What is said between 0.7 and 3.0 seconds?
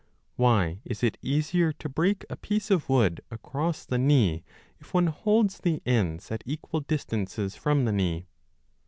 is it easier to break a piece of